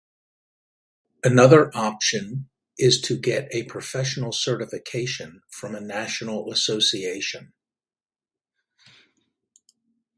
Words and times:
Another 1.23 1.69
option 1.77 2.49
is 2.75 2.99
to 3.01 3.15
get 3.19 3.53
a 3.53 3.65
professional 3.65 4.31
certification 4.31 5.43
from 5.47 5.75
a 5.75 5.79
national 5.79 6.51
association. 6.51 7.53